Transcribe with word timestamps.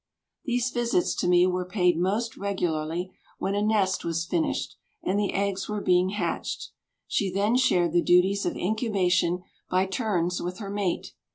These 0.45 0.71
visits 0.71 1.13
to 1.17 1.27
me 1.27 1.45
were 1.45 1.63
paid 1.63 1.95
most 1.95 2.35
regularly 2.35 3.11
when 3.37 3.53
a 3.53 3.61
nest 3.61 4.03
was 4.03 4.25
finished 4.25 4.75
and 5.03 5.19
the 5.19 5.31
eggs 5.31 5.69
were 5.69 5.79
being 5.79 6.09
hatched; 6.09 6.71
she 7.05 7.29
then 7.29 7.55
shared 7.55 7.93
the 7.93 8.01
duties 8.01 8.43
of 8.43 8.57
incubation 8.57 9.43
by 9.69 9.85
turns 9.85 10.41
with 10.41 10.57
her 10.57 10.71
mate. 10.71 11.13